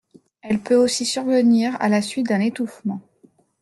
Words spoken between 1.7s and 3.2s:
à la suite d'un étouffement.